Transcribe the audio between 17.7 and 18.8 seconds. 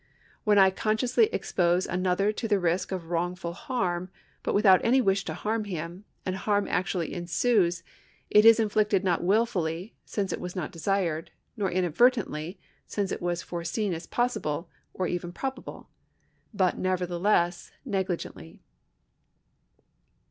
negligently.